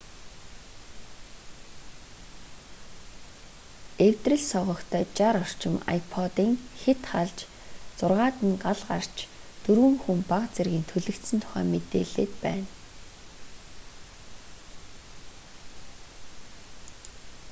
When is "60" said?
5.17-5.33